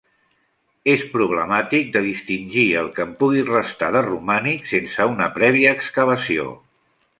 És 0.93 1.03
problemàtic 1.11 1.91
de 1.97 2.01
distingir 2.05 2.65
el 2.81 2.89
que 2.97 3.05
en 3.07 3.13
pugui 3.21 3.45
restar 3.51 3.91
de 3.99 4.03
romànic 4.09 4.67
sense 4.75 5.09
una 5.15 5.31
prèvia 5.39 5.77
excavació. 5.81 6.51